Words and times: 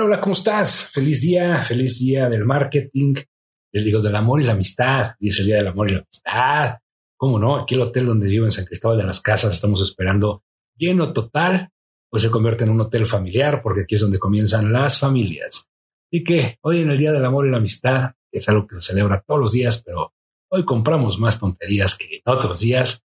Hola, 0.00 0.20
¿cómo 0.20 0.34
estás? 0.34 0.90
Feliz 0.92 1.22
día, 1.22 1.56
feliz 1.58 1.98
día 1.98 2.28
del 2.28 2.44
marketing, 2.44 3.14
les 3.72 3.84
digo 3.84 4.00
del 4.00 4.14
amor 4.14 4.40
y 4.40 4.44
la 4.44 4.52
amistad. 4.52 5.16
Y 5.18 5.26
es 5.26 5.40
el 5.40 5.46
día 5.46 5.56
del 5.56 5.66
amor 5.66 5.90
y 5.90 5.94
la 5.94 5.98
amistad. 5.98 6.78
¿Cómo 7.16 7.40
no? 7.40 7.56
Aquí 7.56 7.74
el 7.74 7.80
hotel 7.80 8.06
donde 8.06 8.28
vivo 8.28 8.44
en 8.44 8.52
San 8.52 8.64
Cristóbal 8.64 8.98
de 8.98 9.02
las 9.02 9.20
Casas 9.20 9.52
estamos 9.52 9.82
esperando 9.82 10.44
lleno 10.76 11.12
total, 11.12 11.70
pues 12.08 12.22
se 12.22 12.30
convierte 12.30 12.62
en 12.62 12.70
un 12.70 12.80
hotel 12.80 13.06
familiar 13.06 13.60
porque 13.60 13.80
aquí 13.80 13.96
es 13.96 14.00
donde 14.00 14.20
comienzan 14.20 14.72
las 14.72 15.00
familias. 15.00 15.68
Y 16.12 16.22
que 16.22 16.58
hoy 16.62 16.78
en 16.78 16.90
el 16.90 16.98
día 16.98 17.10
del 17.10 17.24
amor 17.24 17.48
y 17.48 17.50
la 17.50 17.56
amistad, 17.56 18.12
que 18.30 18.38
es 18.38 18.48
algo 18.48 18.68
que 18.68 18.76
se 18.76 18.82
celebra 18.82 19.24
todos 19.26 19.40
los 19.40 19.50
días, 19.50 19.82
pero 19.84 20.14
hoy 20.48 20.64
compramos 20.64 21.18
más 21.18 21.40
tonterías 21.40 21.98
que 21.98 22.18
en 22.18 22.22
otros 22.24 22.60
días. 22.60 23.04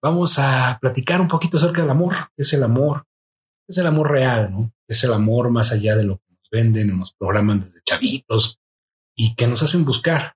Vamos 0.00 0.38
a 0.38 0.78
platicar 0.80 1.20
un 1.20 1.28
poquito 1.28 1.58
acerca 1.58 1.82
del 1.82 1.90
amor, 1.90 2.14
qué 2.34 2.40
es 2.40 2.52
el 2.54 2.62
amor, 2.62 3.04
es 3.68 3.76
el 3.76 3.86
amor 3.86 4.10
real, 4.10 4.50
¿no? 4.50 4.72
Es 4.92 5.02
el 5.04 5.14
amor 5.14 5.48
más 5.48 5.72
allá 5.72 5.96
de 5.96 6.04
lo 6.04 6.18
que 6.18 6.34
nos 6.34 6.50
venden 6.50 6.90
o 6.90 6.96
nos 6.98 7.14
programan 7.14 7.60
desde 7.60 7.80
chavitos 7.82 8.58
y 9.16 9.34
que 9.34 9.46
nos 9.46 9.62
hacen 9.62 9.86
buscar, 9.86 10.34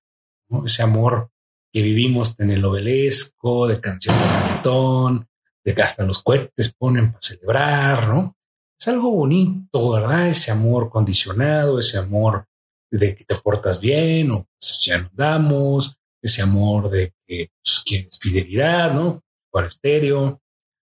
¿no? 0.48 0.64
Ese 0.64 0.83
amor 0.83 1.30
que 1.70 1.83
vivimos 1.83 2.34
en 2.38 2.51
el 2.52 2.64
obelisco, 2.64 3.66
de 3.66 3.83
canción 3.83 4.19
de 4.19 4.24
reggaetón, 4.24 5.28
de 5.62 5.74
que 5.74 5.83
hasta 5.83 6.05
los 6.05 6.23
cohetes 6.23 6.73
ponen 6.73 7.09
para 7.09 7.20
celebrar, 7.20 8.09
¿no? 8.09 8.34
Es 8.80 8.88
algo 8.88 9.11
bonito, 9.11 9.91
¿verdad? 9.91 10.30
Ese 10.30 10.50
amor 10.50 10.88
condicionado, 10.88 11.78
ese 11.78 11.98
amor 11.98 12.47
de 12.91 13.14
que 13.14 13.27
te 13.27 13.34
portas 13.34 13.78
bien 13.78 14.30
o 14.30 14.48
pues, 14.59 14.80
ya 14.83 14.97
nos 14.97 15.14
damos, 15.14 15.98
ese 16.23 16.41
amor 16.41 16.88
de 16.88 17.12
que 17.27 17.50
pues, 17.62 17.83
quieres 17.84 18.19
fidelidad, 18.19 18.95
¿no? 18.95 19.23
Para 19.50 19.66
estéreo, 19.66 20.41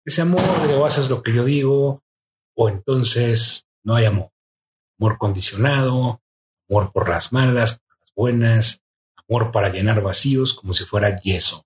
ese 0.06 0.22
amor 0.22 0.62
de 0.62 0.68
que 0.68 0.82
haces 0.82 1.10
lo 1.10 1.22
que 1.22 1.34
yo 1.34 1.44
digo, 1.44 2.02
o 2.58 2.68
entonces 2.68 3.68
no 3.84 3.94
hay 3.94 4.06
amor. 4.06 4.32
Amor 4.98 5.16
condicionado, 5.16 6.20
amor 6.68 6.92
por 6.92 7.08
las 7.08 7.32
malas, 7.32 7.78
por 7.78 7.98
las 8.00 8.12
buenas, 8.16 8.84
amor 9.14 9.52
para 9.52 9.70
llenar 9.70 10.02
vacíos 10.02 10.54
como 10.54 10.74
si 10.74 10.84
fuera 10.84 11.14
yeso. 11.14 11.64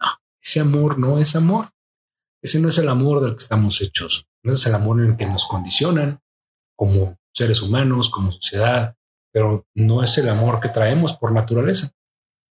No, 0.00 0.06
ese 0.40 0.60
amor 0.60 1.00
no 1.00 1.18
es 1.18 1.34
amor. 1.34 1.72
Ese 2.40 2.60
no 2.60 2.68
es 2.68 2.78
el 2.78 2.88
amor 2.88 3.20
del 3.22 3.32
que 3.32 3.42
estamos 3.42 3.82
hechos. 3.82 4.28
No 4.44 4.52
es 4.52 4.64
el 4.66 4.74
amor 4.74 5.00
en 5.00 5.10
el 5.10 5.16
que 5.16 5.26
nos 5.26 5.46
condicionan 5.48 6.20
como 6.76 7.18
seres 7.34 7.60
humanos, 7.60 8.08
como 8.08 8.30
sociedad, 8.30 8.94
pero 9.32 9.66
no 9.74 10.04
es 10.04 10.16
el 10.16 10.28
amor 10.28 10.60
que 10.60 10.68
traemos 10.68 11.12
por 11.14 11.32
naturaleza. 11.32 11.90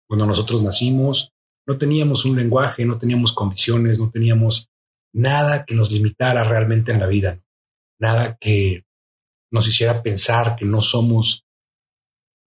Cuando 0.08 0.24
nosotros 0.24 0.62
nacimos, 0.62 1.34
no 1.66 1.76
teníamos 1.76 2.24
un 2.24 2.36
lenguaje, 2.36 2.86
no 2.86 2.96
teníamos 2.96 3.34
condiciones, 3.34 4.00
no 4.00 4.10
teníamos 4.10 4.70
nada 5.12 5.66
que 5.66 5.74
nos 5.74 5.92
limitara 5.92 6.42
realmente 6.42 6.90
en 6.90 7.00
la 7.00 7.06
vida 7.06 7.42
nada 7.98 8.36
que 8.40 8.84
nos 9.50 9.66
hiciera 9.66 10.02
pensar 10.02 10.56
que 10.56 10.64
no 10.64 10.80
somos 10.80 11.44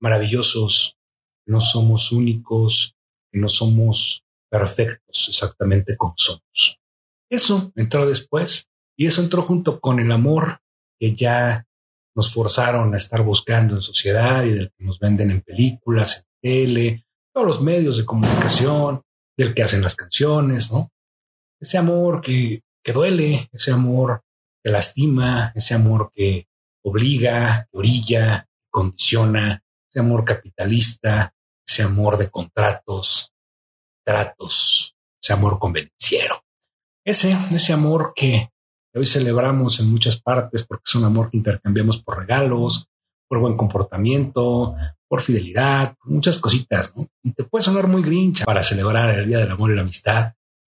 maravillosos, 0.02 0.98
que 1.46 1.52
no 1.52 1.62
somos 1.62 2.12
únicos, 2.12 2.96
que 3.32 3.40
no 3.40 3.50
somos 3.50 4.24
perfectos 4.50 5.28
exactamente 5.30 5.96
como 5.98 6.14
somos. 6.18 6.80
Eso 7.30 7.72
entró 7.76 8.08
después 8.08 8.70
y 8.98 9.06
eso 9.06 9.22
entró 9.22 9.42
junto 9.42 9.80
con 9.80 10.00
el 10.00 10.12
amor 10.12 10.62
que 11.00 11.16
ya 11.16 11.68
nos 12.16 12.34
forzaron 12.34 12.94
a 12.94 12.98
estar 12.98 13.24
buscando 13.24 13.76
en 13.76 13.82
sociedad 13.82 14.44
y 14.44 14.52
del 14.52 14.72
que 14.72 14.84
nos 14.84 15.00
venden 15.00 15.32
en 15.32 15.42
películas, 15.42 16.26
en 16.42 16.52
tele, 16.52 17.06
todos 17.34 17.48
los 17.48 17.62
medios 17.62 17.98
de 17.98 18.06
comunicación, 18.06 19.02
del 19.38 19.54
que 19.54 19.64
hacen 19.64 19.82
las 19.82 19.96
canciones, 19.96 20.72
¿no? 20.72 20.92
Ese 21.62 21.78
amor 21.78 22.20
que, 22.20 22.62
que 22.84 22.92
duele, 22.92 23.48
ese 23.54 23.72
amor 23.72 24.22
lastima, 24.70 25.52
ese 25.56 25.76
amor 25.76 26.12
que 26.14 26.48
obliga, 26.84 27.68
orilla, 27.72 28.48
condiciona, 28.70 29.64
ese 29.90 30.00
amor 30.00 30.26
capitalista, 30.26 31.34
ese 31.68 31.84
amor 31.84 32.18
de 32.18 32.30
contratos, 32.30 33.34
tratos, 34.04 34.96
ese 35.22 35.34
amor 35.34 35.60
convenciero. 35.60 36.44
Ese, 37.06 37.36
ese 37.52 37.74
amor 37.74 38.14
que 38.16 38.50
hoy 38.94 39.06
celebramos 39.06 39.80
en 39.80 39.90
muchas 39.90 40.22
partes 40.22 40.66
porque 40.68 40.84
es 40.88 40.96
un 40.96 41.06
amor 41.06 41.30
que 41.30 41.38
intercambiamos 41.38 42.02
por 42.02 42.20
regalos, 42.20 42.88
por 43.28 43.40
buen 43.40 43.56
comportamiento, 43.56 44.76
por 45.08 45.22
fidelidad, 45.22 45.96
por 45.98 46.12
muchas 46.12 46.40
cositas, 46.40 46.96
¿no? 46.96 47.08
Y 47.24 47.34
te 47.34 47.44
puede 47.44 47.64
sonar 47.64 47.88
muy 47.88 48.02
grincha 48.02 48.46
para 48.46 48.64
celebrar 48.64 49.18
el 49.18 49.28
Día 49.28 49.40
del 49.40 49.52
Amor 49.52 49.72
y 49.72 49.76
la 49.76 49.82
Amistad, 49.82 50.34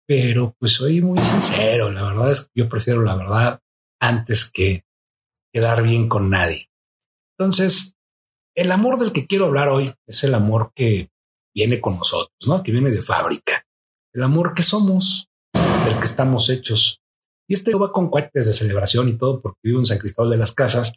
pero 0.06 0.55
pues 0.59 0.72
soy 0.72 1.00
muy 1.00 1.21
sincero, 1.21 1.91
la 1.91 2.03
verdad 2.03 2.31
es 2.31 2.43
que 2.43 2.61
yo 2.61 2.69
prefiero 2.69 3.03
la 3.03 3.16
verdad 3.16 3.62
antes 4.03 4.51
que 4.51 4.85
quedar 5.53 5.83
bien 5.83 6.09
con 6.09 6.29
nadie. 6.29 6.69
Entonces, 7.39 7.95
el 8.55 8.73
amor 8.73 8.99
del 8.99 9.13
que 9.13 9.27
quiero 9.27 9.47
hablar 9.47 9.69
hoy 9.69 9.95
es 10.07 10.25
el 10.25 10.35
amor 10.35 10.73
que 10.75 11.11
viene 11.55 11.81
con 11.81 11.97
nosotros, 11.97 12.37
¿no? 12.47 12.63
Que 12.63 12.73
viene 12.73 12.91
de 12.91 13.03
fábrica. 13.03 13.65
El 14.13 14.25
amor 14.25 14.55
que 14.55 14.63
somos, 14.63 15.29
del 15.55 15.99
que 16.01 16.07
estamos 16.07 16.51
hechos. 16.51 17.01
Y 17.49 17.55
este 17.55 17.75
va 17.75 17.93
con 17.93 18.11
cohetes 18.11 18.47
de 18.47 18.53
celebración 18.53 19.09
y 19.09 19.17
todo 19.17 19.41
porque 19.41 19.61
vivo 19.63 19.79
en 19.79 19.87
San 19.87 19.99
Cristóbal 19.99 20.33
de 20.33 20.39
las 20.39 20.53
Casas. 20.53 20.95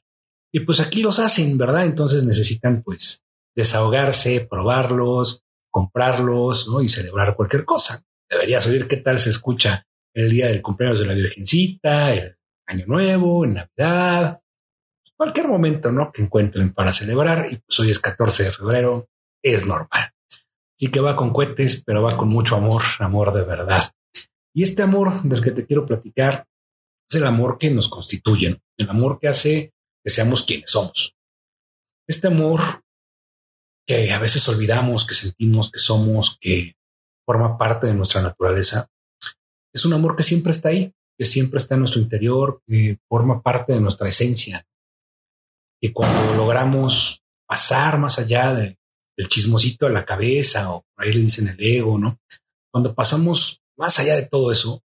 Y 0.52 0.62
pues 0.62 0.80
aquí 0.80 1.02
los 1.02 1.20
hacen, 1.20 1.58
¿verdad? 1.58 1.86
Entonces 1.86 2.24
necesitan 2.24 2.82
pues 2.82 3.24
desahogarse, 3.56 4.48
probarlos, 4.50 5.44
comprarlos, 5.70 6.70
¿no? 6.70 6.82
Y 6.82 6.90
celebrar 6.90 7.36
cualquier 7.36 7.66
cosa. 7.66 8.04
Deberías 8.30 8.66
oír 8.66 8.88
qué 8.88 8.98
tal 8.98 9.20
se 9.20 9.30
escucha 9.30 9.86
el 10.16 10.30
día 10.32 10.48
del 10.48 10.62
cumpleaños 10.62 11.00
de 11.00 11.06
la 11.06 11.14
Virgencita, 11.14 12.14
el 12.14 12.35
Año 12.68 12.86
Nuevo, 12.88 13.46
en 13.46 13.56
Navidad, 13.56 14.42
cualquier 15.16 15.48
momento, 15.48 15.92
¿no? 15.92 16.12
Que 16.12 16.22
encuentren 16.22 16.74
para 16.74 16.94
celebrar. 16.94 17.48
Y 17.52 17.58
pues 17.58 17.80
hoy 17.80 17.90
es 17.90 18.00
14 18.00 18.44
de 18.44 18.52
febrero, 18.52 19.10
es 19.44 19.66
normal. 19.66 20.12
Sí 20.78 20.92
que 20.92 21.00
va 21.00 21.16
con 21.16 21.32
cohetes, 21.32 21.84
pero 21.86 22.04
va 22.04 22.18
con 22.18 22.30
mucho 22.30 22.56
amor, 22.56 22.82
amor 23.00 23.34
de 23.34 23.46
verdad. 23.46 23.92
Y 24.54 24.64
este 24.64 24.84
amor 24.84 25.24
del 25.24 25.42
que 25.42 25.52
te 25.52 25.66
quiero 25.66 25.86
platicar 25.86 26.48
es 27.10 27.16
el 27.16 27.26
amor 27.26 27.58
que 27.58 27.72
nos 27.72 27.88
constituye, 27.88 28.62
el 28.78 28.90
amor 28.90 29.20
que 29.20 29.28
hace 29.28 29.74
que 30.04 30.12
seamos 30.12 30.44
quienes 30.44 30.70
somos. 30.70 31.16
Este 32.08 32.28
amor 32.28 32.62
que 33.88 34.12
a 34.12 34.20
veces 34.20 34.48
olvidamos, 34.48 35.06
que 35.06 35.14
sentimos, 35.14 35.72
que 35.72 35.80
somos, 35.80 36.38
que 36.40 36.76
forma 37.26 37.58
parte 37.58 37.88
de 37.88 37.96
nuestra 37.96 38.22
naturaleza, 38.22 38.88
es 39.74 39.86
un 39.86 39.94
amor 39.94 40.16
que 40.16 40.24
siempre 40.24 40.52
está 40.52 40.70
ahí, 40.70 40.94
que 41.18 41.26
siempre 41.26 41.58
está 41.58 41.76
en 41.76 41.82
nuestro 41.82 42.02
interior, 42.02 42.62
que 42.68 42.98
forma 43.10 43.42
parte 43.42 43.74
de 43.74 43.82
nuestra 43.82 44.10
esencia. 44.10 44.68
Y 45.82 45.92
cuando 45.92 46.36
logramos 46.36 47.22
pasar 47.48 48.00
más 48.00 48.20
allá 48.20 48.54
del 48.54 48.78
chismosito 49.30 49.86
de 49.86 49.94
la 49.94 50.06
cabeza, 50.06 50.74
o 50.74 50.84
por 50.96 51.06
ahí 51.06 51.14
le 51.14 51.22
dicen 51.22 51.48
el 51.48 51.58
ego, 51.60 51.98
¿no? 51.98 52.20
Cuando 52.72 52.94
pasamos 52.94 53.62
más 53.78 54.00
allá 54.00 54.16
de 54.16 54.28
todo 54.28 54.52
eso, 54.52 54.84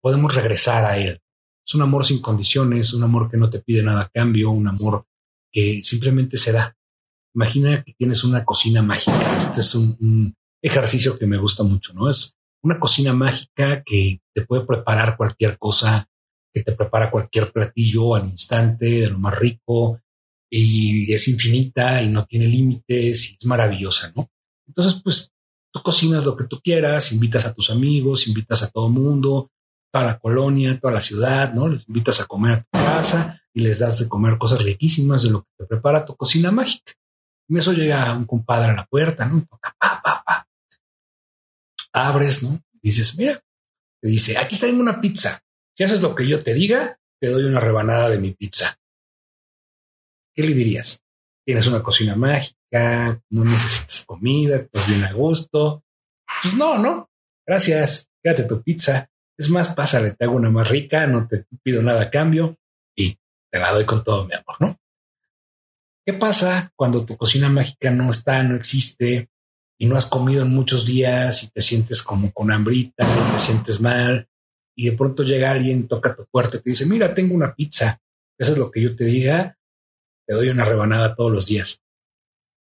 podemos 0.00 0.34
regresar 0.34 0.84
a 0.84 0.98
él. 0.98 1.20
Es 1.66 1.74
un 1.74 1.82
amor 1.82 2.04
sin 2.04 2.20
condiciones, 2.20 2.92
un 2.92 3.02
amor 3.02 3.30
que 3.30 3.36
no 3.36 3.48
te 3.50 3.60
pide 3.60 3.82
nada 3.82 4.02
a 4.02 4.08
cambio, 4.08 4.50
un 4.50 4.68
amor 4.68 5.06
que 5.50 5.82
simplemente 5.82 6.36
se 6.36 6.52
da. 6.52 6.76
Imagina 7.34 7.82
que 7.82 7.94
tienes 7.94 8.24
una 8.24 8.44
cocina 8.44 8.82
mágica. 8.82 9.36
Este 9.36 9.60
es 9.60 9.74
un 9.74 10.34
ejercicio 10.62 11.18
que 11.18 11.26
me 11.26 11.38
gusta 11.38 11.62
mucho, 11.62 11.92
¿no? 11.94 12.10
Es 12.10 12.36
una 12.62 12.78
cocina 12.78 13.12
mágica 13.12 13.82
que 13.84 14.20
te 14.34 14.46
puede 14.46 14.64
preparar 14.64 15.16
cualquier 15.16 15.58
cosa, 15.58 16.08
que 16.52 16.62
te 16.62 16.72
prepara 16.72 17.10
cualquier 17.10 17.50
platillo 17.52 18.14
al 18.14 18.26
instante, 18.26 18.86
de 18.86 19.10
lo 19.10 19.18
más 19.18 19.38
rico, 19.38 20.00
y 20.50 21.12
es 21.12 21.28
infinita 21.28 22.02
y 22.02 22.08
no 22.08 22.26
tiene 22.26 22.46
límites 22.46 23.30
y 23.30 23.36
es 23.40 23.46
maravillosa, 23.46 24.12
¿no? 24.14 24.30
Entonces, 24.66 25.00
pues 25.02 25.32
tú 25.72 25.82
cocinas 25.82 26.24
lo 26.24 26.36
que 26.36 26.44
tú 26.44 26.60
quieras, 26.62 27.12
invitas 27.12 27.46
a 27.46 27.54
tus 27.54 27.70
amigos, 27.70 28.28
invitas 28.28 28.62
a 28.62 28.70
todo 28.70 28.90
mundo, 28.90 29.50
toda 29.90 30.06
la 30.06 30.18
colonia, 30.18 30.78
toda 30.78 30.92
la 30.92 31.00
ciudad, 31.00 31.52
¿no? 31.54 31.68
Les 31.68 31.88
invitas 31.88 32.20
a 32.20 32.26
comer 32.26 32.52
a 32.52 32.62
tu 32.62 32.84
casa 32.84 33.42
y 33.54 33.60
les 33.60 33.78
das 33.78 33.98
de 33.98 34.08
comer 34.08 34.38
cosas 34.38 34.62
riquísimas 34.62 35.22
de 35.22 35.30
lo 35.30 35.42
que 35.42 35.50
te 35.58 35.66
prepara 35.66 36.04
tu 36.04 36.16
cocina 36.16 36.50
mágica. 36.50 36.92
Y 37.48 37.58
eso 37.58 37.72
llega 37.72 38.14
un 38.14 38.24
compadre 38.24 38.72
a 38.72 38.76
la 38.76 38.86
puerta, 38.86 39.26
¿no? 39.26 39.44
Toca, 39.50 39.74
pa, 39.78 39.88
pa 39.90 39.91
abres, 41.92 42.42
¿no? 42.42 42.60
Dices, 42.82 43.16
mira, 43.16 43.40
te 44.00 44.08
dice, 44.08 44.38
aquí 44.38 44.58
tengo 44.58 44.80
una 44.80 45.00
pizza. 45.00 45.40
Si 45.76 45.84
haces 45.84 46.02
lo 46.02 46.14
que 46.14 46.26
yo 46.26 46.42
te 46.42 46.54
diga, 46.54 46.98
te 47.20 47.28
doy 47.28 47.44
una 47.44 47.60
rebanada 47.60 48.10
de 48.10 48.18
mi 48.18 48.32
pizza. 48.34 48.76
¿Qué 50.34 50.42
le 50.42 50.54
dirías? 50.54 51.02
Tienes 51.44 51.66
una 51.66 51.82
cocina 51.82 52.16
mágica, 52.16 53.22
no 53.30 53.44
necesitas 53.44 54.04
comida, 54.06 54.56
estás 54.56 54.86
bien 54.88 55.04
a 55.04 55.12
gusto. 55.12 55.84
Pues 56.42 56.54
no, 56.54 56.78
no. 56.78 57.10
Gracias, 57.46 58.10
quédate 58.22 58.44
tu 58.44 58.62
pizza. 58.62 59.08
Es 59.38 59.50
más, 59.50 59.74
pásale, 59.74 60.12
te 60.12 60.24
hago 60.24 60.36
una 60.36 60.50
más 60.50 60.68
rica, 60.68 61.06
no 61.06 61.26
te 61.26 61.44
pido 61.62 61.82
nada 61.82 62.02
a 62.02 62.10
cambio 62.10 62.56
y 62.96 63.16
te 63.50 63.58
la 63.58 63.72
doy 63.72 63.84
con 63.84 64.02
todo 64.02 64.26
mi 64.26 64.34
amor, 64.34 64.56
¿no? 64.60 64.78
¿Qué 66.04 66.14
pasa 66.14 66.72
cuando 66.74 67.04
tu 67.04 67.16
cocina 67.16 67.48
mágica 67.48 67.90
no 67.90 68.10
está, 68.10 68.42
no 68.42 68.56
existe, 68.56 69.30
y 69.78 69.86
no 69.86 69.96
has 69.96 70.06
comido 70.06 70.42
en 70.42 70.50
muchos 70.50 70.86
días 70.86 71.42
y 71.44 71.50
te 71.50 71.60
sientes 71.60 72.02
como 72.02 72.32
con 72.32 72.52
hambrita 72.52 73.04
y 73.04 73.32
te 73.32 73.38
sientes 73.38 73.80
mal 73.80 74.28
y 74.76 74.90
de 74.90 74.96
pronto 74.96 75.22
llega 75.22 75.50
alguien, 75.50 75.88
toca 75.88 76.14
tu 76.14 76.24
puerta 76.26 76.56
y 76.56 76.60
te 76.60 76.70
dice, 76.70 76.86
mira, 76.86 77.14
tengo 77.14 77.34
una 77.34 77.54
pizza, 77.54 78.00
eso 78.38 78.52
es 78.52 78.58
lo 78.58 78.70
que 78.70 78.82
yo 78.82 78.96
te 78.96 79.04
diga, 79.04 79.58
te 80.26 80.34
doy 80.34 80.48
una 80.48 80.64
rebanada 80.64 81.14
todos 81.14 81.32
los 81.32 81.46
días. 81.46 81.82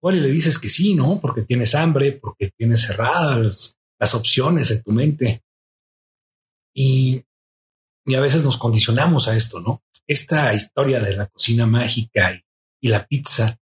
Igual 0.01 0.23
le 0.23 0.31
dices 0.31 0.59
que 0.59 0.69
sí, 0.69 0.95
¿no? 0.95 1.21
Porque 1.21 1.43
tienes 1.43 1.75
hambre, 1.75 2.13
porque 2.13 2.51
tienes 2.57 2.81
cerradas 2.81 3.77
las 4.01 4.15
opciones 4.15 4.71
en 4.73 4.83
tu 4.83 4.91
mente. 4.91 5.45
Y, 6.75 7.23
y, 8.05 8.15
a 8.15 8.21
veces 8.21 8.43
nos 8.43 8.59
condicionamos 8.59 9.29
a 9.29 9.37
esto, 9.37 9.61
¿no? 9.61 9.85
Esta 10.07 10.53
historia 10.55 10.99
de 10.99 11.15
la 11.15 11.27
cocina 11.29 11.67
mágica 11.67 12.35
y, 12.35 12.43
y 12.81 12.89
la 12.89 13.07
pizza 13.07 13.57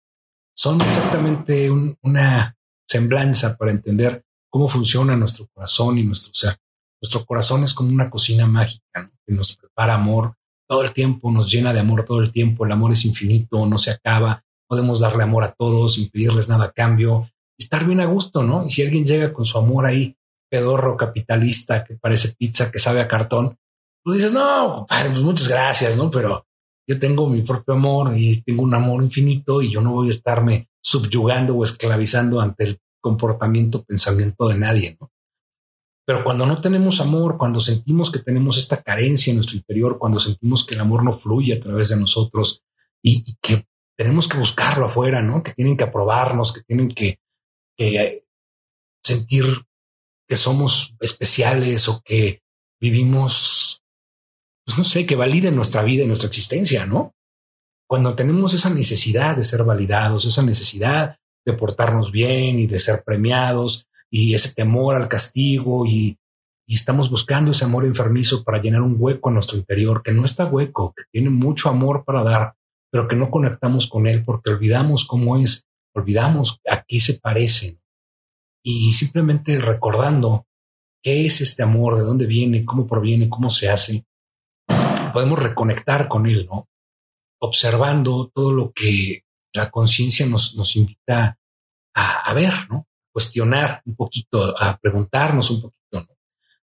son 0.55 0.81
exactamente 0.81 1.69
una 1.69 2.57
semblanza 2.91 3.57
para 3.57 3.71
entender 3.71 4.23
cómo 4.49 4.67
funciona 4.67 5.15
nuestro 5.15 5.47
corazón 5.53 5.97
y 5.97 6.03
nuestro 6.03 6.33
ser. 6.33 6.57
Nuestro 7.01 7.25
corazón 7.25 7.63
es 7.63 7.73
como 7.73 7.91
una 7.91 8.09
cocina 8.09 8.45
mágica 8.45 9.11
que 9.25 9.33
nos 9.33 9.57
prepara 9.57 9.95
amor 9.95 10.35
todo 10.67 10.83
el 10.83 10.93
tiempo, 10.93 11.31
nos 11.31 11.51
llena 11.51 11.73
de 11.73 11.79
amor 11.79 12.05
todo 12.05 12.21
el 12.21 12.31
tiempo. 12.31 12.65
El 12.65 12.71
amor 12.71 12.93
es 12.93 13.03
infinito, 13.05 13.65
no 13.65 13.77
se 13.77 13.91
acaba. 13.91 14.43
Podemos 14.67 14.99
darle 14.99 15.23
amor 15.23 15.43
a 15.43 15.51
todos, 15.51 15.97
impedirles 15.97 16.47
nada 16.47 16.65
a 16.65 16.71
cambio, 16.71 17.29
estar 17.57 17.85
bien 17.85 17.99
a 17.99 18.05
gusto, 18.05 18.43
¿no? 18.43 18.65
Y 18.65 18.69
si 18.69 18.81
alguien 18.81 19.05
llega 19.05 19.33
con 19.33 19.45
su 19.45 19.57
amor 19.57 19.85
ahí, 19.85 20.15
pedorro 20.49 20.95
capitalista, 20.95 21.83
que 21.83 21.95
parece 21.95 22.35
pizza, 22.37 22.71
que 22.71 22.79
sabe 22.79 23.01
a 23.01 23.07
cartón, 23.07 23.57
tú 24.03 24.13
dices, 24.13 24.31
no, 24.31 24.85
pues 24.87 25.21
muchas 25.21 25.47
gracias, 25.47 25.97
¿no? 25.97 26.09
Pero 26.09 26.45
yo 26.87 26.99
tengo 26.99 27.27
mi 27.27 27.41
propio 27.41 27.73
amor 27.73 28.17
y 28.17 28.41
tengo 28.41 28.63
un 28.63 28.73
amor 28.73 29.03
infinito 29.03 29.61
y 29.61 29.71
yo 29.71 29.81
no 29.81 29.91
voy 29.91 30.07
a 30.07 30.11
estarme 30.11 30.69
subyugando 30.81 31.55
o 31.55 31.63
esclavizando 31.63 32.41
ante 32.41 32.63
el 32.65 32.81
comportamiento, 33.01 33.83
pensamiento 33.83 34.47
de 34.47 34.57
nadie, 34.57 34.97
¿no? 34.99 35.11
Pero 36.05 36.23
cuando 36.23 36.45
no 36.45 36.59
tenemos 36.59 36.99
amor, 36.99 37.37
cuando 37.37 37.59
sentimos 37.59 38.11
que 38.11 38.19
tenemos 38.19 38.57
esta 38.57 38.81
carencia 38.81 39.31
en 39.31 39.37
nuestro 39.37 39.57
interior, 39.57 39.97
cuando 39.97 40.19
sentimos 40.19 40.65
que 40.65 40.75
el 40.75 40.81
amor 40.81 41.03
no 41.03 41.13
fluye 41.13 41.53
a 41.53 41.59
través 41.59 41.89
de 41.89 41.97
nosotros 41.97 42.63
y, 43.03 43.35
que 43.41 43.65
tenemos 43.97 44.27
que 44.27 44.37
buscarlo 44.37 44.87
afuera, 44.87 45.21
¿no? 45.21 45.43
Que 45.43 45.53
tienen 45.53 45.77
que 45.77 45.83
aprobarnos, 45.83 46.53
que 46.53 46.63
tienen 46.63 46.89
que, 46.89 47.19
que 47.77 48.25
sentir 49.03 49.45
que 50.27 50.35
somos 50.35 50.95
especiales 50.99 51.87
o 51.87 52.01
que 52.01 52.41
vivimos, 52.79 53.83
pues 54.65 54.77
no 54.77 54.83
sé, 54.83 55.05
que 55.05 55.15
validen 55.15 55.55
nuestra 55.55 55.83
vida 55.83 56.03
y 56.03 56.07
nuestra 56.07 56.27
existencia, 56.27 56.85
¿no? 56.85 57.13
Cuando 57.91 58.15
tenemos 58.15 58.53
esa 58.53 58.69
necesidad 58.69 59.35
de 59.35 59.43
ser 59.43 59.65
validados, 59.65 60.23
esa 60.23 60.41
necesidad 60.43 61.17
de 61.45 61.51
portarnos 61.51 62.09
bien 62.09 62.57
y 62.57 62.65
de 62.65 62.79
ser 62.79 63.03
premiados 63.05 63.85
y 64.09 64.33
ese 64.33 64.53
temor 64.53 64.95
al 64.95 65.09
castigo 65.09 65.85
y, 65.85 66.17
estamos 66.67 67.09
buscando 67.09 67.51
ese 67.51 67.65
amor 67.65 67.83
enfermizo 67.83 68.45
para 68.45 68.61
llenar 68.61 68.81
un 68.81 68.95
hueco 68.97 69.27
en 69.27 69.33
nuestro 69.33 69.57
interior 69.57 70.03
que 70.03 70.13
no 70.13 70.23
está 70.23 70.45
hueco, 70.45 70.93
que 70.95 71.03
tiene 71.11 71.29
mucho 71.29 71.67
amor 71.67 72.05
para 72.05 72.23
dar, 72.23 72.53
pero 72.89 73.09
que 73.09 73.17
no 73.17 73.29
conectamos 73.29 73.89
con 73.89 74.07
él 74.07 74.23
porque 74.23 74.51
olvidamos 74.51 75.05
cómo 75.05 75.35
es, 75.35 75.65
olvidamos 75.93 76.61
a 76.69 76.85
qué 76.87 77.01
se 77.01 77.19
parece. 77.19 77.77
Y 78.63 78.93
simplemente 78.93 79.59
recordando 79.59 80.45
qué 81.03 81.25
es 81.25 81.41
este 81.41 81.61
amor, 81.61 81.97
de 81.97 82.03
dónde 82.03 82.25
viene, 82.25 82.63
cómo 82.63 82.87
proviene, 82.87 83.27
cómo 83.27 83.49
se 83.49 83.69
hace, 83.69 84.05
podemos 85.11 85.39
reconectar 85.39 86.07
con 86.07 86.25
él, 86.25 86.47
¿no? 86.49 86.69
Observando 87.41 88.31
todo 88.33 88.51
lo 88.51 88.71
que 88.71 89.21
la 89.53 89.69
conciencia 89.69 90.25
nos, 90.25 90.55
nos 90.55 90.75
invita 90.75 91.37
a, 91.93 92.33
ver, 92.33 92.53
¿no? 92.69 92.87
Cuestionar 93.11 93.81
un 93.85 93.95
poquito, 93.95 94.55
a 94.57 94.77
preguntarnos 94.77 95.49
un 95.49 95.61
poquito, 95.61 96.01
¿no? 96.01 96.07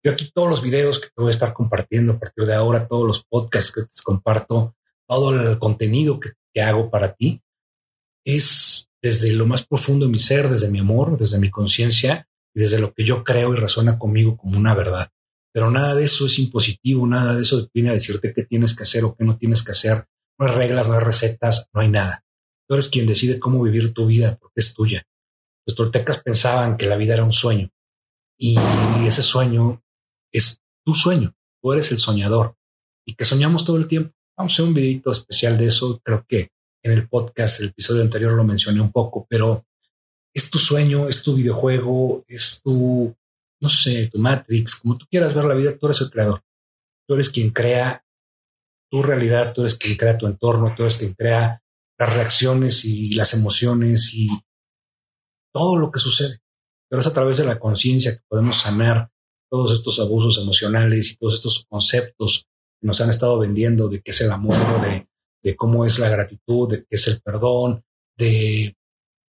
Yo 0.03 0.11
aquí 0.13 0.31
todos 0.33 0.49
los 0.49 0.61
videos 0.61 0.99
que 0.99 1.07
te 1.07 1.21
voy 1.21 1.27
a 1.27 1.31
estar 1.31 1.53
compartiendo 1.53 2.13
a 2.13 2.19
partir 2.19 2.45
de 2.45 2.55
ahora, 2.55 2.87
todos 2.87 3.05
los 3.05 3.23
podcasts 3.23 3.71
que 3.71 3.81
te 3.81 4.03
comparto, 4.03 4.75
todo 5.07 5.29
el 5.31 5.59
contenido 5.59 6.19
que, 6.19 6.31
que 6.53 6.61
hago 6.61 6.89
para 6.89 7.13
ti, 7.13 7.41
es 8.25 8.89
desde 9.01 9.31
lo 9.33 9.45
más 9.45 9.65
profundo 9.65 10.05
de 10.05 10.11
mi 10.11 10.19
ser, 10.19 10.49
desde 10.49 10.69
mi 10.69 10.79
amor, 10.79 11.17
desde 11.17 11.39
mi 11.39 11.49
conciencia 11.49 12.27
y 12.53 12.61
desde 12.61 12.79
lo 12.79 12.93
que 12.93 13.03
yo 13.03 13.23
creo 13.23 13.53
y 13.53 13.57
resuena 13.57 13.97
conmigo 13.97 14.37
como 14.37 14.57
una 14.57 14.73
verdad. 14.73 15.09
Pero 15.53 15.69
nada 15.69 15.95
de 15.95 16.03
eso 16.03 16.25
es 16.25 16.39
impositivo, 16.39 17.05
nada 17.07 17.35
de 17.35 17.41
eso 17.41 17.69
viene 17.73 17.89
a 17.89 17.93
decirte 17.93 18.33
qué 18.33 18.45
tienes 18.45 18.75
que 18.75 18.83
hacer 18.83 19.03
o 19.03 19.15
qué 19.15 19.25
no 19.25 19.37
tienes 19.37 19.63
que 19.63 19.71
hacer. 19.71 20.05
No 20.41 20.47
hay 20.47 20.55
reglas, 20.55 20.89
no 20.89 20.95
hay 20.95 21.03
recetas, 21.03 21.69
no 21.71 21.81
hay 21.81 21.89
nada. 21.89 22.25
Tú 22.67 22.73
eres 22.73 22.89
quien 22.89 23.05
decide 23.05 23.39
cómo 23.39 23.61
vivir 23.61 23.93
tu 23.93 24.07
vida 24.07 24.39
porque 24.41 24.59
es 24.59 24.73
tuya. 24.73 25.05
Los 25.67 25.75
toltecas 25.75 26.23
pensaban 26.23 26.77
que 26.77 26.87
la 26.87 26.97
vida 26.97 27.13
era 27.13 27.23
un 27.23 27.31
sueño 27.31 27.69
y 28.39 28.57
ese 29.05 29.21
sueño 29.21 29.83
es 30.33 30.59
tu 30.83 30.95
sueño. 30.95 31.35
Tú 31.61 31.73
eres 31.73 31.91
el 31.91 31.99
soñador 31.99 32.55
y 33.05 33.13
que 33.13 33.23
soñamos 33.23 33.65
todo 33.65 33.77
el 33.77 33.87
tiempo. 33.87 34.13
Vamos 34.35 34.53
a 34.53 34.55
hacer 34.55 34.65
un 34.65 34.73
videito 34.73 35.11
especial 35.11 35.59
de 35.59 35.67
eso. 35.67 36.01
Creo 36.03 36.25
que 36.27 36.49
en 36.83 36.91
el 36.93 37.07
podcast, 37.07 37.61
el 37.61 37.67
episodio 37.67 38.01
anterior 38.01 38.33
lo 38.33 38.43
mencioné 38.43 38.81
un 38.81 38.91
poco, 38.91 39.27
pero 39.29 39.63
es 40.33 40.49
tu 40.49 40.57
sueño, 40.57 41.07
es 41.07 41.21
tu 41.21 41.35
videojuego, 41.35 42.25
es 42.27 42.61
tu, 42.63 43.15
no 43.59 43.69
sé, 43.69 44.07
tu 44.07 44.17
Matrix, 44.17 44.77
como 44.77 44.97
tú 44.97 45.05
quieras 45.07 45.35
ver 45.35 45.45
la 45.45 45.53
vida, 45.53 45.77
tú 45.77 45.85
eres 45.85 46.01
el 46.01 46.09
creador. 46.09 46.41
Tú 47.07 47.13
eres 47.13 47.29
quien 47.29 47.51
crea 47.51 48.03
tu 48.91 49.01
realidad, 49.01 49.53
tú 49.53 49.61
eres 49.61 49.75
quien 49.75 49.97
crea 49.97 50.17
tu 50.17 50.27
entorno, 50.27 50.73
tú 50.75 50.83
eres 50.83 50.97
quien 50.97 51.13
crea 51.13 51.63
las 51.97 52.13
reacciones 52.13 52.83
y 52.83 53.13
las 53.13 53.33
emociones 53.33 54.13
y 54.13 54.27
todo 55.53 55.77
lo 55.77 55.91
que 55.91 55.99
sucede. 55.99 56.39
Pero 56.89 56.99
es 56.99 57.07
a 57.07 57.13
través 57.13 57.37
de 57.37 57.45
la 57.45 57.57
conciencia 57.57 58.11
que 58.11 58.23
podemos 58.27 58.57
sanar 58.57 59.09
todos 59.49 59.71
estos 59.71 59.99
abusos 59.99 60.37
emocionales 60.41 61.11
y 61.11 61.17
todos 61.17 61.35
estos 61.35 61.65
conceptos 61.69 62.47
que 62.81 62.87
nos 62.87 62.99
han 62.99 63.09
estado 63.09 63.39
vendiendo 63.39 63.87
de 63.87 64.01
qué 64.01 64.11
es 64.11 64.21
el 64.21 64.31
amor, 64.31 64.57
de, 64.81 65.55
cómo 65.55 65.85
es 65.85 65.99
la 65.99 66.09
gratitud, 66.09 66.69
de 66.69 66.79
qué 66.79 66.95
es 66.95 67.07
el 67.07 67.21
perdón, 67.21 67.83
de 68.17 68.75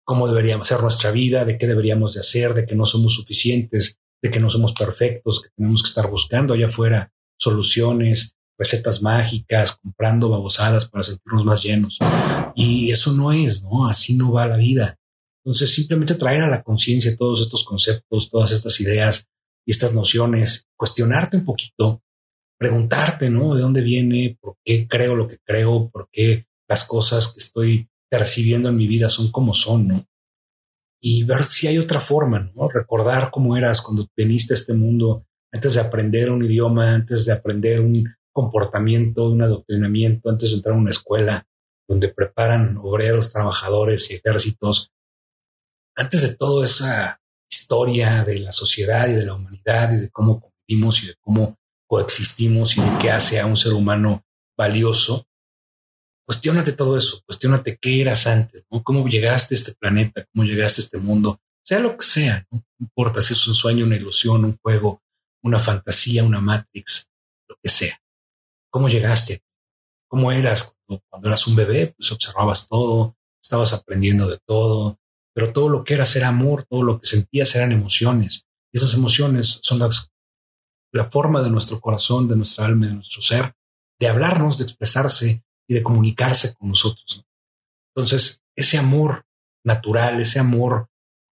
cómo 0.04 0.28
deberíamos 0.28 0.66
ser 0.66 0.80
nuestra 0.80 1.10
vida, 1.10 1.44
de 1.44 1.58
qué 1.58 1.66
deberíamos 1.66 2.14
de 2.14 2.20
hacer, 2.20 2.54
de 2.54 2.64
que 2.64 2.74
no 2.74 2.86
somos 2.86 3.14
suficientes, 3.14 3.98
de 4.22 4.30
que 4.30 4.40
no 4.40 4.48
somos 4.48 4.72
perfectos, 4.72 5.42
que 5.42 5.50
tenemos 5.56 5.82
que 5.82 5.88
estar 5.88 6.08
buscando 6.10 6.54
allá 6.54 6.66
afuera 6.66 7.12
soluciones, 7.38 8.36
recetas 8.62 9.02
mágicas, 9.02 9.76
comprando 9.76 10.28
babosadas 10.28 10.88
para 10.88 11.02
sentirnos 11.02 11.44
más 11.44 11.62
llenos. 11.62 11.98
Y 12.54 12.92
eso 12.92 13.12
no 13.12 13.32
es, 13.32 13.62
¿no? 13.62 13.88
Así 13.88 14.16
no 14.16 14.30
va 14.30 14.46
la 14.46 14.56
vida. 14.56 14.96
Entonces, 15.44 15.74
simplemente 15.74 16.14
traer 16.14 16.42
a 16.42 16.48
la 16.48 16.62
conciencia 16.62 17.16
todos 17.16 17.40
estos 17.40 17.64
conceptos, 17.64 18.30
todas 18.30 18.52
estas 18.52 18.80
ideas 18.80 19.26
y 19.66 19.72
estas 19.72 19.92
nociones, 19.92 20.66
cuestionarte 20.76 21.36
un 21.38 21.44
poquito, 21.44 22.02
preguntarte, 22.56 23.28
¿no? 23.28 23.56
¿De 23.56 23.62
dónde 23.62 23.82
viene? 23.82 24.38
¿Por 24.40 24.54
qué 24.64 24.86
creo 24.86 25.16
lo 25.16 25.26
que 25.26 25.38
creo? 25.44 25.90
¿Por 25.90 26.08
qué 26.12 26.46
las 26.68 26.84
cosas 26.84 27.32
que 27.32 27.40
estoy 27.40 27.88
percibiendo 28.08 28.68
en 28.68 28.76
mi 28.76 28.86
vida 28.86 29.08
son 29.08 29.32
como 29.32 29.52
son, 29.52 29.88
¿no? 29.88 30.06
Y 31.00 31.24
ver 31.24 31.44
si 31.44 31.66
hay 31.66 31.78
otra 31.78 32.00
forma, 32.00 32.52
¿no? 32.54 32.68
Recordar 32.68 33.32
cómo 33.32 33.56
eras 33.56 33.82
cuando 33.82 34.06
viniste 34.16 34.54
a 34.54 34.56
este 34.56 34.72
mundo 34.72 35.26
antes 35.52 35.74
de 35.74 35.80
aprender 35.80 36.30
un 36.30 36.44
idioma, 36.44 36.94
antes 36.94 37.26
de 37.26 37.32
aprender 37.32 37.80
un 37.80 38.04
comportamiento, 38.32 39.28
un 39.28 39.42
adoctrinamiento 39.42 40.30
antes 40.30 40.50
de 40.50 40.56
entrar 40.56 40.74
a 40.74 40.78
una 40.78 40.90
escuela 40.90 41.46
donde 41.88 42.08
preparan 42.08 42.76
obreros, 42.78 43.30
trabajadores 43.30 44.10
y 44.10 44.14
ejércitos. 44.14 44.90
Antes 45.94 46.22
de 46.22 46.36
toda 46.36 46.64
esa 46.64 47.20
historia 47.50 48.24
de 48.24 48.38
la 48.38 48.52
sociedad 48.52 49.08
y 49.08 49.12
de 49.12 49.26
la 49.26 49.34
humanidad 49.34 49.92
y 49.92 49.96
de 49.98 50.10
cómo 50.10 50.40
convivimos 50.40 51.02
y 51.02 51.08
de 51.08 51.14
cómo 51.20 51.58
coexistimos 51.86 52.76
y 52.78 52.80
de 52.80 52.98
qué 52.98 53.10
hace 53.10 53.40
a 53.40 53.46
un 53.46 53.56
ser 53.56 53.74
humano 53.74 54.24
valioso, 54.56 55.26
cuestionate 56.24 56.72
todo 56.72 56.96
eso, 56.96 57.20
cuestionate 57.26 57.76
qué 57.78 58.00
eras 58.00 58.26
antes, 58.26 58.64
¿no? 58.70 58.82
cómo 58.82 59.06
llegaste 59.06 59.54
a 59.54 59.58
este 59.58 59.74
planeta, 59.74 60.24
cómo 60.32 60.46
llegaste 60.46 60.80
a 60.80 60.84
este 60.84 60.98
mundo, 60.98 61.40
sea 61.62 61.78
lo 61.80 61.96
que 61.96 62.06
sea, 62.06 62.46
no 62.50 62.64
importa 62.80 63.20
si 63.20 63.34
es 63.34 63.46
un 63.46 63.54
sueño, 63.54 63.84
una 63.84 63.96
ilusión, 63.96 64.44
un 64.44 64.56
juego, 64.62 65.02
una 65.42 65.58
fantasía, 65.58 66.24
una 66.24 66.40
Matrix, 66.40 67.10
lo 67.48 67.56
que 67.62 67.68
sea 67.68 68.01
cómo 68.72 68.88
llegaste, 68.88 69.44
cómo 70.08 70.32
eras 70.32 70.76
cuando, 71.08 71.28
eras 71.28 71.46
un 71.46 71.54
bebé, 71.54 71.94
pues 71.96 72.10
observabas 72.10 72.66
todo, 72.66 73.16
estabas 73.40 73.72
aprendiendo 73.72 74.28
de 74.28 74.38
todo, 74.44 74.98
pero 75.34 75.52
todo 75.52 75.68
lo 75.68 75.84
que 75.84 75.94
eras 75.94 76.16
era 76.16 76.28
amor, 76.28 76.64
todo 76.64 76.82
lo 76.82 76.98
que 76.98 77.06
sentías 77.06 77.54
eran 77.54 77.72
emociones. 77.72 78.46
Y 78.72 78.78
esas 78.78 78.94
emociones 78.94 79.60
son 79.62 79.78
las, 79.78 80.10
la 80.92 81.04
forma 81.04 81.42
de 81.42 81.50
nuestro 81.50 81.80
corazón, 81.80 82.28
de 82.28 82.36
nuestra 82.36 82.64
alma, 82.64 82.86
de 82.86 82.94
nuestro 82.94 83.22
ser, 83.22 83.54
de 84.00 84.08
hablarnos, 84.08 84.58
de 84.58 84.64
expresarse 84.64 85.44
y 85.68 85.74
de 85.74 85.82
comunicarse 85.82 86.54
con 86.54 86.70
nosotros. 86.70 87.24
Entonces, 87.94 88.42
ese 88.56 88.78
amor 88.78 89.26
natural, 89.64 90.20
ese 90.20 90.38
amor 90.38 90.88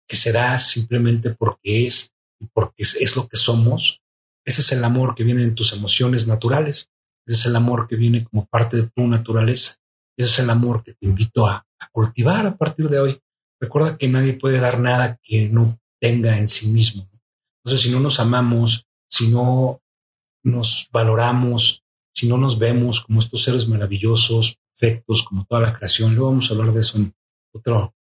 que 0.08 0.16
se 0.16 0.32
da 0.32 0.58
simplemente 0.58 1.34
porque 1.34 1.86
es 1.86 2.14
y 2.40 2.46
porque 2.46 2.82
es 2.82 3.16
lo 3.16 3.28
que 3.28 3.36
somos, 3.36 4.02
ese 4.44 4.60
es 4.60 4.72
el 4.72 4.84
amor 4.84 5.14
que 5.14 5.24
viene 5.24 5.42
en 5.42 5.54
tus 5.54 5.72
emociones 5.72 6.26
naturales. 6.26 6.90
Ese 7.26 7.40
es 7.40 7.46
el 7.46 7.56
amor 7.56 7.88
que 7.88 7.96
viene 7.96 8.24
como 8.24 8.46
parte 8.46 8.76
de 8.76 8.88
tu 8.88 9.06
naturaleza. 9.06 9.76
Ese 10.16 10.30
es 10.30 10.38
el 10.38 10.50
amor 10.50 10.82
que 10.82 10.94
te 10.94 11.06
invito 11.06 11.46
a, 11.46 11.64
cultivar 11.92 12.46
a 12.46 12.56
partir 12.56 12.88
de 12.88 13.00
hoy. 13.00 13.20
Recuerda 13.60 13.96
que 13.96 14.08
nadie 14.08 14.34
puede 14.34 14.58
dar 14.58 14.80
nada 14.80 15.18
que 15.22 15.48
no 15.48 15.78
tenga 16.00 16.38
en 16.38 16.48
sí 16.48 16.68
mismo. 16.68 17.08
Entonces, 17.64 17.82
si 17.82 17.90
no 17.90 18.00
nos 18.00 18.20
amamos, 18.20 18.86
si 19.08 19.28
no 19.28 19.80
nos 20.42 20.88
valoramos, 20.92 21.82
si 22.14 22.28
no 22.28 22.38
nos 22.38 22.58
vemos 22.58 23.02
como 23.02 23.20
estos 23.20 23.42
seres 23.42 23.66
maravillosos, 23.68 24.58
efectos, 24.74 25.22
como 25.22 25.44
toda 25.44 25.62
la 25.62 25.74
creación. 25.74 26.14
Luego 26.14 26.30
vamos 26.30 26.50
a 26.50 26.54
hablar 26.54 26.72
de 26.72 26.80
eso 26.80 26.98
en 26.98 27.14
otro, 27.52 27.94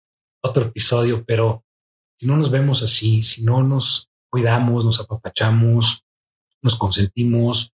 otro 0.43 0.65
episodio, 0.65 1.25
pero 1.25 1.65
si 2.19 2.27
no 2.27 2.37
nos 2.37 2.51
vemos 2.51 2.83
así, 2.83 3.23
si 3.23 3.45
no 3.45 3.63
nos 3.63 4.09
cuidamos, 4.31 4.85
nos 4.85 5.01
apapachamos, 5.01 6.05
nos 6.63 6.77
consentimos, 6.77 7.72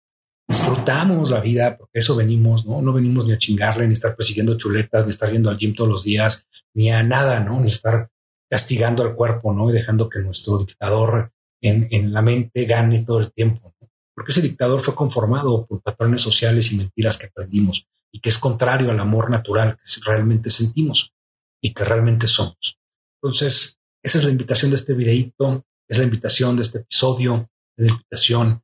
disfrutamos 0.48 1.30
la 1.30 1.40
vida, 1.40 1.76
porque 1.76 2.00
eso 2.00 2.16
venimos, 2.16 2.66
¿no? 2.66 2.82
No 2.82 2.92
venimos 2.92 3.26
ni 3.26 3.32
a 3.32 3.38
chingarle, 3.38 3.86
ni 3.86 3.92
estar 3.94 4.14
persiguiendo 4.14 4.56
chuletas, 4.56 5.04
ni 5.06 5.10
estar 5.10 5.30
yendo 5.30 5.50
al 5.50 5.56
gym 5.56 5.74
todos 5.74 5.90
los 5.90 6.04
días, 6.04 6.46
ni 6.74 6.90
a 6.90 7.02
nada, 7.02 7.40
¿no? 7.40 7.60
Ni 7.60 7.70
estar 7.70 8.10
castigando 8.48 9.02
al 9.02 9.14
cuerpo, 9.14 9.52
¿no? 9.52 9.70
Y 9.70 9.72
dejando 9.72 10.08
que 10.08 10.20
nuestro 10.20 10.58
dictador 10.58 11.32
en, 11.62 11.88
en 11.90 12.12
la 12.12 12.22
mente 12.22 12.66
gane 12.66 13.04
todo 13.04 13.20
el 13.20 13.32
tiempo, 13.32 13.74
¿no? 13.80 13.88
Porque 14.14 14.32
ese 14.32 14.42
dictador 14.42 14.82
fue 14.82 14.94
conformado 14.94 15.66
por 15.66 15.82
patrones 15.82 16.22
sociales 16.22 16.70
y 16.72 16.76
mentiras 16.76 17.18
que 17.18 17.26
aprendimos 17.26 17.86
y 18.12 18.20
que 18.20 18.28
es 18.28 18.38
contrario 18.38 18.90
al 18.90 19.00
amor 19.00 19.28
natural 19.28 19.76
que 19.76 19.82
realmente 20.06 20.50
sentimos 20.50 21.12
y 21.60 21.72
que 21.72 21.84
realmente 21.84 22.28
somos. 22.28 22.78
Entonces, 23.20 23.80
esa 24.02 24.18
es 24.18 24.24
la 24.24 24.30
invitación 24.30 24.70
de 24.70 24.76
este 24.76 24.92
videíto, 24.94 25.64
es 25.88 25.98
la 25.98 26.04
invitación 26.04 26.56
de 26.56 26.62
este 26.62 26.78
episodio, 26.80 27.50
es 27.76 27.86
la 27.86 27.92
invitación 27.92 28.62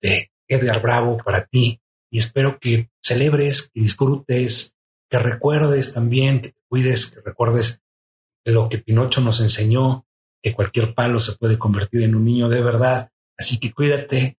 de 0.00 0.30
Edgar 0.48 0.82
Bravo 0.82 1.18
para 1.18 1.46
ti 1.46 1.80
y 2.10 2.18
espero 2.18 2.58
que 2.60 2.90
celebres, 3.02 3.70
que 3.72 3.80
disfrutes, 3.80 4.76
que 5.10 5.18
recuerdes 5.18 5.94
también, 5.94 6.40
que 6.40 6.48
te 6.50 6.60
cuides, 6.68 7.10
que 7.10 7.20
recuerdes 7.24 7.82
lo 8.44 8.68
que 8.68 8.78
Pinocho 8.78 9.20
nos 9.20 9.40
enseñó, 9.40 10.06
que 10.42 10.54
cualquier 10.54 10.94
palo 10.94 11.20
se 11.20 11.36
puede 11.36 11.58
convertir 11.58 12.02
en 12.02 12.14
un 12.14 12.24
niño 12.24 12.48
de 12.48 12.62
verdad. 12.62 13.10
Así 13.36 13.58
que 13.58 13.72
cuídate, 13.72 14.38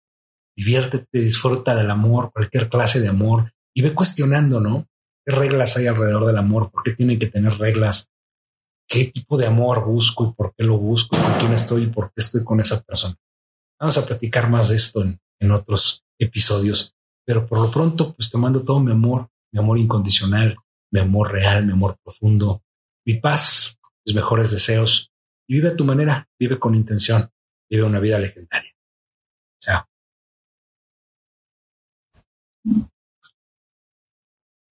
diviértete, 0.56 1.20
disfruta 1.20 1.76
del 1.76 1.92
amor, 1.92 2.32
cualquier 2.32 2.70
clase 2.70 3.00
de 3.02 3.10
amor 3.10 3.54
y 3.74 3.82
ve 3.82 3.94
cuestionando, 3.94 4.60
¿no? 4.60 4.88
¿Qué 5.26 5.36
reglas 5.36 5.76
hay 5.78 5.88
alrededor 5.88 6.26
del 6.26 6.38
amor? 6.38 6.72
¿Por 6.72 6.84
qué 6.84 6.94
tiene 6.94 7.20
que 7.20 7.28
tener 7.28 7.58
reglas? 7.58 8.10
¿Qué 8.88 9.06
tipo 9.06 9.38
de 9.38 9.46
amor 9.46 9.86
busco 9.86 10.30
y 10.30 10.34
por 10.34 10.54
qué 10.56 10.64
lo 10.64 10.78
busco? 10.78 11.18
¿Con 11.18 11.34
quién 11.38 11.54
estoy 11.54 11.84
y 11.84 11.88
por 11.88 12.08
qué 12.08 12.22
estoy 12.22 12.46
con 12.46 12.62
esa 12.62 12.82
persona? 12.82 13.16
Vamos 13.80 13.98
a 13.98 14.06
platicar 14.06 14.50
más 14.50 14.70
de 14.70 14.78
esto 14.78 15.04
en, 15.04 15.20
en 15.39 15.51
otros 15.51 16.03
episodios, 16.20 16.96
pero 17.25 17.46
por 17.46 17.60
lo 17.60 17.72
pronto, 17.72 18.13
pues 18.15 18.29
te 18.29 18.38
mando 18.38 18.63
todo 18.63 18.79
mi 18.79 18.91
amor, 18.91 19.29
mi 19.51 19.60
amor 19.60 19.77
incondicional, 19.77 20.56
mi 20.91 21.00
amor 21.00 21.32
real, 21.32 21.65
mi 21.65 21.74
amor 21.74 21.98
profundo, 22.03 22.63
mi 23.06 23.15
paz, 23.15 23.79
mis 24.06 24.15
mejores 24.15 24.51
deseos 24.51 25.12
y 25.48 25.56
vive 25.56 25.70
a 25.70 25.75
tu 25.75 25.86
manera, 25.86 26.27
vive 26.39 26.60
con 26.60 26.75
intención, 26.75 27.29
vive 27.70 27.84
una 27.84 28.00
vida 28.00 28.20
legendaria. 28.20 28.72
Chao. 29.62 29.88